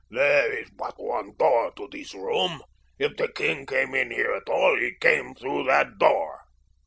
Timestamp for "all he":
4.49-4.93